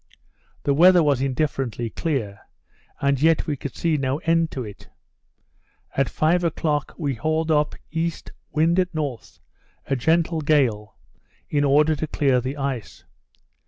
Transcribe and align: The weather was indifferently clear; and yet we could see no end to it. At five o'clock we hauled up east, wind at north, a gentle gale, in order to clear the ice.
The 0.63 0.73
weather 0.73 1.03
was 1.03 1.21
indifferently 1.21 1.91
clear; 1.91 2.39
and 3.01 3.21
yet 3.21 3.45
we 3.45 3.55
could 3.55 3.75
see 3.75 3.97
no 3.97 4.17
end 4.21 4.49
to 4.49 4.63
it. 4.63 4.89
At 5.95 6.09
five 6.09 6.43
o'clock 6.43 6.95
we 6.97 7.13
hauled 7.13 7.51
up 7.51 7.75
east, 7.91 8.31
wind 8.49 8.79
at 8.79 8.95
north, 8.95 9.39
a 9.85 9.95
gentle 9.95 10.41
gale, 10.41 10.97
in 11.51 11.63
order 11.63 11.95
to 11.95 12.07
clear 12.07 12.41
the 12.41 12.57
ice. 12.57 13.03